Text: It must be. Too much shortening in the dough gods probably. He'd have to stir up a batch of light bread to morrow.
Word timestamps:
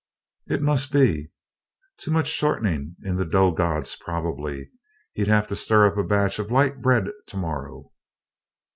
It 0.47 0.63
must 0.63 0.91
be. 0.91 1.31
Too 1.99 2.09
much 2.09 2.27
shortening 2.27 2.95
in 3.03 3.17
the 3.17 3.23
dough 3.23 3.51
gods 3.51 3.95
probably. 3.95 4.71
He'd 5.13 5.27
have 5.27 5.45
to 5.49 5.55
stir 5.55 5.85
up 5.85 5.95
a 5.95 6.03
batch 6.03 6.39
of 6.39 6.49
light 6.49 6.81
bread 6.81 7.09
to 7.27 7.37
morrow. 7.37 7.91